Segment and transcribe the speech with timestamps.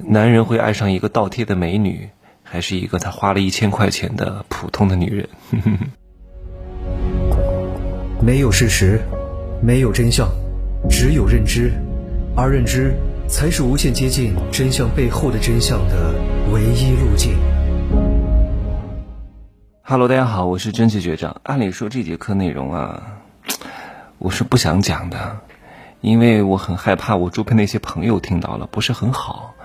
[0.00, 2.08] 男人会爱上一个倒贴的美女，
[2.44, 5.28] 还是一个他花了一千块钱的普通的女人？
[8.22, 9.00] 没有事实，
[9.60, 10.28] 没有真相，
[10.88, 11.72] 只有认知，
[12.36, 12.94] 而认知
[13.28, 16.14] 才是无限接近真相背后的真相的
[16.52, 17.36] 唯一路径。
[19.82, 21.40] Hello，大家好，我是真气学长。
[21.42, 23.02] 按理说这节课内容啊，
[24.18, 25.40] 我是不想讲的，
[26.00, 29.56] 因为我很害怕我周边那些朋友听到了不是很好。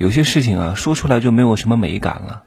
[0.00, 2.44] 有些事情啊，说出来就没有什么美感了。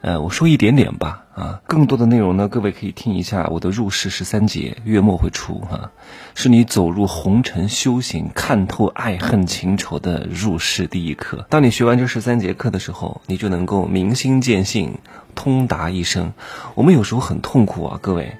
[0.00, 5.90] 呃，我说一点点吧，啊，更多的内容呢，各位可以听一下我的入世十三节，月末会出哈，
[6.34, 11.44] 是你走入红尘修行、看透爱恨情仇的入世第一课。
[11.50, 14.98] 当你学完这十三节课的时候，你就能够明心见性，
[15.34, 16.32] 通达一生。
[16.74, 18.38] 我们有时候很痛苦啊，各位。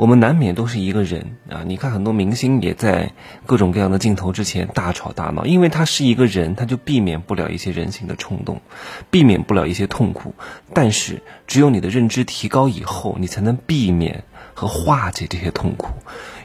[0.00, 1.62] 我们难免都是一个人啊！
[1.66, 3.12] 你看很多明星也在
[3.44, 8.62] 各种各样的镜头之前大吵大闹，因为他是一个人，他就避免不了一些人性的冲动，
[9.10, 10.34] 避免不了一些痛苦。
[10.72, 15.92] 但是只有你的认知提高以后，你才能避免和化解这些痛苦。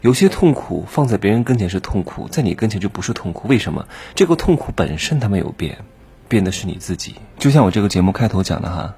[0.01, 3.47] 有些痛苦放在别人跟前是痛苦，在你跟前就不是痛苦。
[3.47, 3.87] 为什么？
[4.15, 5.77] 这个痛苦本身它没有变，
[6.27, 7.15] 变的是你自己。
[7.39, 8.95] 就像我这个节目开头讲的哈。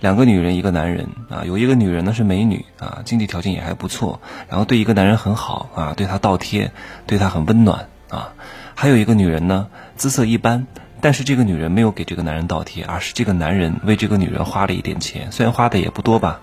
[0.00, 6.72] 两个女人，一个男人啊，有一个女人呢是美女啊，经济条件也还不错，然后对一个男人很好啊，对他倒贴，
[7.06, 8.32] 对他很温暖啊。
[8.74, 10.66] 还有一个女人呢，姿色一般，
[11.02, 16.40] 但是这个女人没有给这个男人倒贴，而是这个男人为这个女人花了一点钱，虽然花的也不多吧，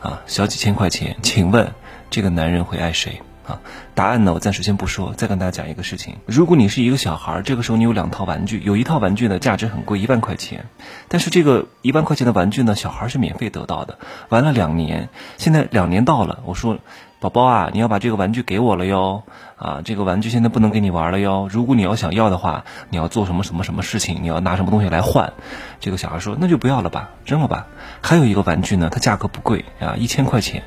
[0.00, 1.16] 啊，小几千块钱。
[1.20, 1.72] 请问
[2.10, 3.20] 这个男人会爱谁？
[3.50, 3.60] 啊，
[3.94, 4.32] 答案呢？
[4.32, 6.16] 我暂时先不说，再跟大家讲一个事情。
[6.26, 10.66] 如果你是一个小孩，这个时候你有两套玩具，有一套玩具呢价值很贵，一万块钱，
[11.08, 13.98] 但是这个一万块钱的玩具呢，小孩是免费得到的。
[14.28, 16.78] 玩了两年，现在两年到了，我说，
[17.18, 19.24] 宝宝啊，你要把这个玩具给我了哟。
[19.56, 21.46] 啊，这个玩具现在不能给你玩了哟。
[21.50, 24.20] 如果你要想要的话，你要做什么什么什么事情？
[24.22, 25.34] 你要拿什么东西来换？
[25.80, 27.66] 这个小孩说，那就不要了吧，扔了吧。
[28.00, 30.62] 还有一个玩具呢，它价格不贵啊，一千块钱。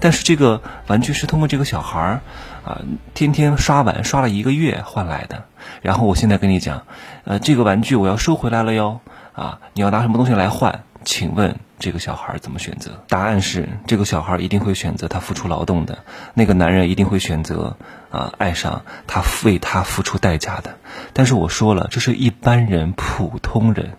[0.00, 2.20] 但是这个玩具是通过这个小孩儿
[2.64, 2.80] 啊，
[3.14, 5.44] 天天刷碗刷了一个月换来的。
[5.82, 6.82] 然后我现在跟你讲，
[7.24, 9.00] 呃，这个玩具我要收回来了哟，
[9.32, 10.84] 啊，你要拿什么东西来换？
[11.06, 13.04] 请问这个小孩怎么选择？
[13.08, 16.00] 答案是，这个小孩一定会选择他付出劳动的，
[16.34, 17.76] 那个男人一定会选择
[18.10, 20.78] 啊，爱上他为他付出代价的。
[21.12, 23.92] 但是我说了，这是一般人，普通人。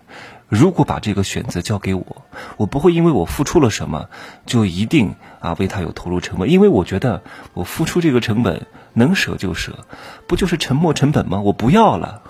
[0.48, 2.24] 如果把这个选择交给我，
[2.58, 4.10] 我不会因为我付出了什么，
[4.44, 7.22] 就一定啊为他有投入成本，因为我觉得
[7.54, 9.84] 我付出这个成本能舍就舍，
[10.26, 11.40] 不就是沉没成本吗？
[11.40, 12.22] 我不要了，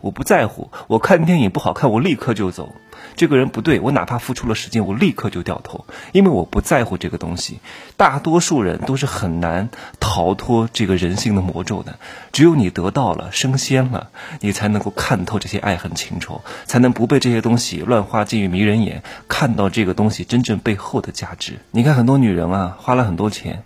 [0.00, 0.70] 我不在乎。
[0.86, 2.74] 我看电影不好看，我立刻就走。
[3.16, 7.58] 这个人不对，我哪怕付出了时间，我立刻就掉头，因为我不在乎这个东西。
[7.96, 9.68] 大多数人都是很难
[10.00, 11.98] 逃脱这个人性的魔咒的，
[12.32, 14.08] 只有你得到了升仙了，
[14.40, 21.58] 你才能够看透这些爱恨情仇，才能不被这些东西乱花渐欲迷人眼，看到这个东西真正背后的价值。
[21.72, 23.64] 你看很多女人啊，花了很多钱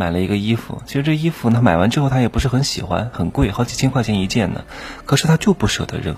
[0.00, 4.64] 买了一个衣服，其实这衣服呢买完之后他也不是很喜欢，很贵，好几千块钱一件呢，
[5.04, 6.16] 可是他就不舍得扔。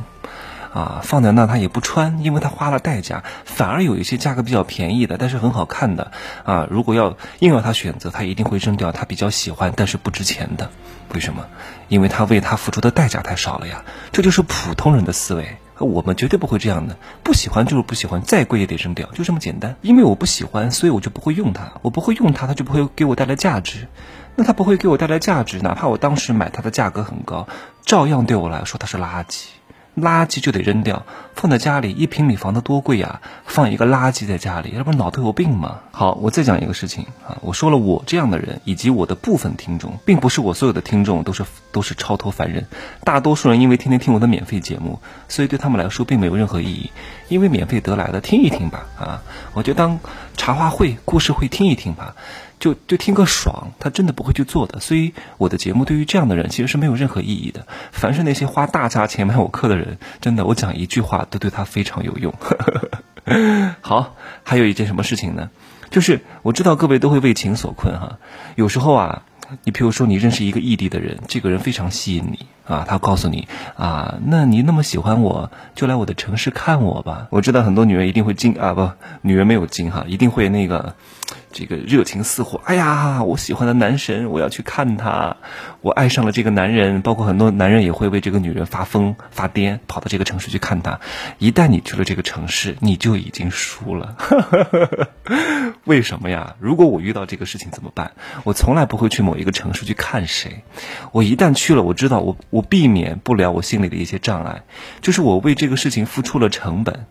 [0.72, 3.25] 啊，放在那他也不穿，因为他花了代价。
[3.44, 6.12] 反而有一些价格比较便宜的，但是很好看的，
[6.44, 10.71] 啊，如果要硬要他选择，他一定会扔掉他比较喜欢但是不值钱的。
[11.12, 11.44] 为什么？
[11.88, 13.84] 因为他为他付出的代价太少了呀。
[14.12, 16.97] 这就是普通人的思维，我们绝对不会这样的。
[17.22, 19.76] 不喜欢就是不喜欢，再贵也得扔掉，就这么简单。
[19.82, 21.72] 因为我不喜欢，所以我就不会用它。
[21.82, 23.88] 我不会用它，它就不会给我带来价值。
[24.34, 27.47] 那它不会给我带来价值，哪怕我当时买它的价格很高，
[27.84, 29.48] 照样对我来说它是垃圾。
[29.94, 31.04] 垃圾就得扔掉，
[31.34, 33.20] 放在家里一平米房子多贵呀！
[33.44, 35.80] 放一个垃圾在家里，那不是脑子有病吗？
[35.91, 42.66] 好，我再讲一个事情啊，我说了，我这样的人以及我的部分听众，并不是我所有的听众都是都是超脱凡人，
[43.04, 44.98] 大多数人因为天天听我的免费节目，
[45.28, 46.91] 所以对他们来说并没有任何意义，
[47.28, 49.22] 因为免费得来的，听一听吧啊，
[49.53, 50.00] 我就当
[50.38, 52.16] 茶话会、故事会听一听吧。
[52.62, 54.78] 就就听个爽，他真的不会去做的。
[54.78, 57.66] 所以我的节目对于这样的人其实是没有任何意义的。
[57.90, 62.32] 凡是那些花大价钱买我课的人，真的，我讲一句话都对他非常有用。
[63.82, 64.14] 好，
[64.44, 65.50] 还有一件什么事情呢？
[65.91, 68.20] 就是我知道各位都会为情所困哈。
[68.54, 69.22] 有时候啊，
[69.65, 77.26] 你比如说你认识一个异地的人，这个人非常吸引你啊，他告诉你啊，那你那么喜欢我，就来我的城市看我吧。
[77.30, 78.88] 我知道很多女人一定会惊啊，不，
[79.22, 80.94] 女人没有惊哈，一定会那个。
[81.53, 85.37] 这个热情似火，哎呀，我喜欢的男神，我要去看他，
[85.81, 87.03] 我爱上了这个男人。
[87.03, 91.01] 包括很多男人也会为这个女人发疯发癫，跑到这个城市去看他。
[91.39, 94.16] 一旦你去了这个城市，你就已经输了。
[95.84, 96.54] 为什么呀？
[96.60, 98.13] 如果我遇到这个事情怎么办？
[98.45, 100.63] 我从来不会去某一个城市去看谁。
[101.13, 104.63] 我一旦去了，我知道我我避免不了我心里的一些障碍，
[105.01, 107.07] 就是我为这个事情付出了成本，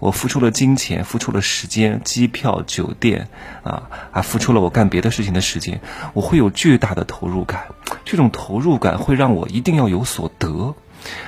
[0.00, 3.28] 我付出了金钱，付出了时间、机票、酒店，
[3.62, 5.80] 啊，啊付出了我干别的事情的时间，
[6.12, 7.66] 我会有巨大的投入感，
[8.04, 10.74] 这种投入感会让我一定要有所得。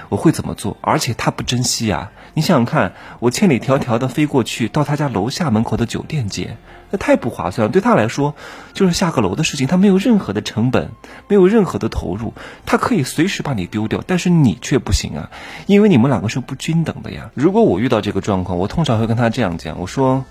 [0.08, 0.76] 我会怎么做？
[0.80, 2.10] 而且他不珍惜啊！
[2.34, 6.56] 你想想看，我千里迢迢的飞过去，到他家楼下门口的酒店接，
[6.90, 7.72] 那太不划算了。
[7.72, 8.34] 对他来说，
[8.72, 10.90] 就是下个楼的事情，他没有任何的成本，
[11.28, 12.32] 没有任何的投入，
[12.66, 15.30] 他可以随时把你丢掉，但是你却不行啊！
[15.66, 17.30] 因为你们两个是不均等的呀。
[17.34, 20.24] 如果我遇到这个状况，我通常会跟他这样讲：我说，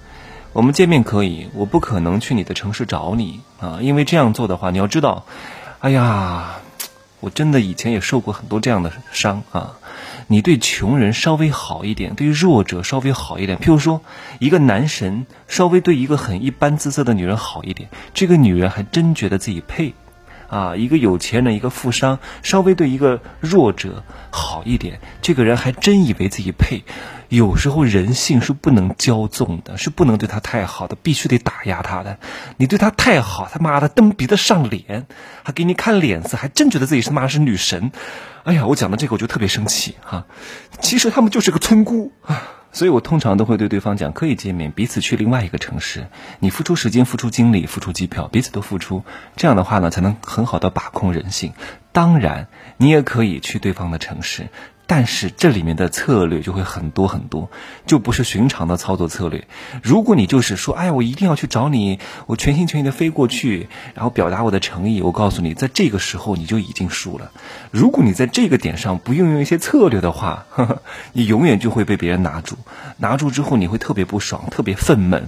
[0.58, 5.24] 我们见面可以，我不可能去你的城市找你啊，因为这样做的话，你要知道，
[5.80, 6.56] 哎呀。
[7.20, 9.80] 我真的以前也受过很多这样的伤啊！
[10.28, 13.58] 你对穷人稍微好一点，对弱者稍微好一点。
[13.58, 14.02] 譬如说，
[14.38, 19.96] 一个男神稍微对一个很一般姿色的女人好一点，这个女人还真觉得自己配。
[20.50, 26.84] 啊，一个有钱人，一个富商，稍微对一个弱者好一点，这个人还真以为自己配。
[27.30, 32.20] 有时候人性是不能骄纵的，是不能对他太好的，必须得打压他的。
[32.56, 35.06] 你对他太好，他妈的蹬鼻子上脸，
[35.44, 37.92] 还给你看脸色，还真觉得自己他妈是女神。
[38.44, 40.26] 哎呀，我讲到这个我就特别生气哈。
[40.80, 42.42] 其实他们就是个村姑啊。
[42.72, 46.08] 所以我通常都会对对方讲，可以见面，彼此去另外一个城市，
[46.40, 49.04] 你付出时间、付出精力、付出机票，彼此都付出，
[49.36, 51.54] 这样的话呢，才能很好的把控人性。
[51.92, 52.48] 当然，
[52.78, 54.50] 你也可以去对方的城市。
[54.90, 57.52] 但是这里面的策略就会很多很多，
[57.86, 59.46] 就不是寻常的操作策略。
[59.84, 67.32] 如果你就是说，哎，我一定要去找你，我全心全意的飞过去，然后表达我的诚意，我告诉你，在这个时候你就已经输了。
[67.70, 70.82] 如果你在这个点上不运用一些策略的话，呵 呵
[71.12, 72.56] 你永远就会被别人拿住，
[72.98, 75.24] 拿住之后你会特别不爽，特别愤懑。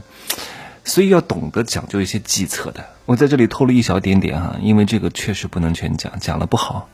[0.86, 2.86] 所以要懂得讲究一些计策的。
[3.06, 6.88] 我在这里透露一小点点哈，因为这个确实不能全讲，讲了不好。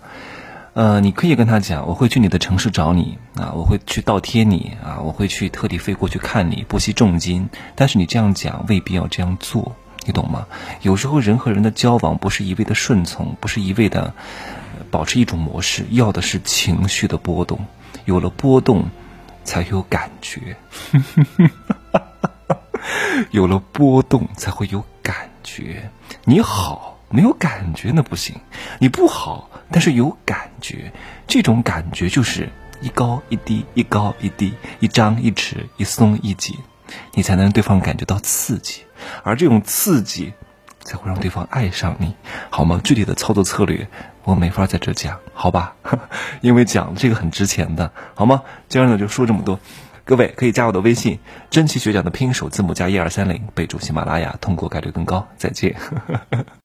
[0.75, 7.47] 呃，你可以跟他讲，我会去你的城市找你啊，我会去倒贴你啊，我会去特地飞过去看你，不惜重金。
[7.75, 9.73] 但是你这样讲未必要这样做，
[10.05, 10.47] 你懂吗？
[10.81, 14.13] 有时候人和人的交往不是一味的顺从，不是一味的
[14.91, 17.65] 保持一种模式，要的是情绪的波动。
[18.03, 18.89] 有了波动，
[19.45, 20.57] 才有感觉。
[23.31, 25.89] 有了波动，才会有感觉。
[26.25, 28.35] 你好，没有感觉那不行。
[28.79, 29.49] 你不好。
[29.71, 30.91] 但是有感觉，
[31.27, 32.49] 这种感觉就是
[32.81, 36.55] 一高一低，一高一低，一张一弛，一松一紧，
[37.15, 38.83] 你才能让对方感觉到刺激，
[39.23, 40.33] 而这种刺激
[40.83, 42.13] 才会让对方爱上你，
[42.51, 42.79] 好吗？
[42.83, 43.87] 具体的操作策略
[44.23, 45.75] 我没法在这讲，好吧？
[46.41, 48.43] 因为讲这个很值钱的，好吗？
[48.69, 49.59] 今儿呢就说这么多，
[50.05, 51.17] 各位可以加我的微信，
[51.49, 55.27] 真奇学长的拼音首字母加一二三零，备注喜马拉雅，通过概率更高。
[55.37, 55.75] 再见。